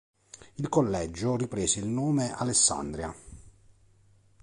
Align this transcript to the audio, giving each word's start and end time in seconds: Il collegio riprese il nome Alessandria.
Il 0.55 0.67
collegio 0.67 1.35
riprese 1.37 1.79
il 1.79 1.85
nome 1.85 2.33
Alessandria. 2.33 3.13